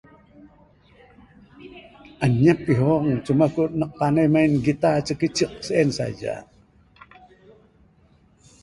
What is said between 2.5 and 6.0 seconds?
ihong cuma ku nak panai main guitar icek icek sien